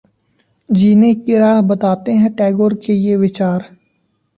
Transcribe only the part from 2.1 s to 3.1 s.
हैं टैगोर के